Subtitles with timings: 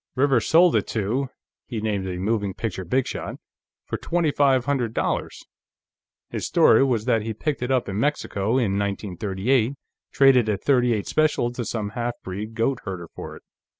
[0.15, 1.29] "Rivers sold it to,"
[1.67, 3.35] he named a moving picture bigshot
[3.85, 5.45] "for twenty five hundred dollars.
[6.31, 9.75] His story was that he picked it up in Mexico, in 1938;
[10.11, 13.43] traded a .38 special to some halfbreed goat herder for it."